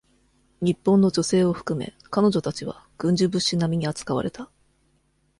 [0.61, 4.49] 日本の女性を含め、彼女たちは、軍需物資なみに扱われた。